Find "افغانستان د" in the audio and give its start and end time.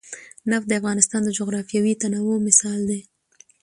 0.79-1.29